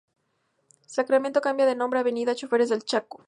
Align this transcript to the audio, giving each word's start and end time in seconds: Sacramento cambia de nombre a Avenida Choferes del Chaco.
Sacramento 0.95 1.41
cambia 1.45 1.67
de 1.67 1.75
nombre 1.75 1.99
a 1.99 2.01
Avenida 2.03 2.33
Choferes 2.33 2.69
del 2.69 2.83
Chaco. 2.89 3.19